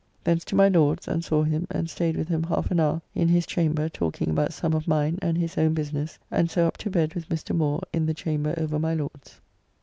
Thence 0.23 0.43
to 0.45 0.55
my 0.55 0.67
Lord's, 0.67 1.07
and 1.07 1.23
saw 1.23 1.43
him, 1.43 1.67
and 1.69 1.87
staid 1.87 2.17
with 2.17 2.27
him 2.27 2.41
half 2.45 2.71
an 2.71 2.79
hour 2.79 3.03
in 3.13 3.27
his 3.27 3.45
chamber 3.45 3.87
talking 3.87 4.31
about 4.31 4.51
some 4.51 4.73
of 4.73 4.87
mine 4.87 5.19
and 5.21 5.37
his 5.37 5.59
own 5.59 5.75
business, 5.75 6.17
and 6.31 6.49
so 6.49 6.65
up 6.65 6.77
to 6.77 6.89
bed 6.89 7.13
with 7.13 7.29
Mr. 7.29 7.55
Moore 7.55 7.83
in 7.93 8.07
the 8.07 8.15
chamber 8.15 8.55
over 8.57 8.79
my 8.79 8.95
Lord's. 8.95 9.39